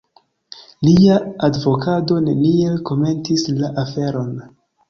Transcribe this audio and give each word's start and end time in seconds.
Lia 0.87 1.17
advokato 1.49 2.19
neniel 2.31 2.81
komentis 2.91 3.47
la 3.63 3.71
aferon. 3.87 4.35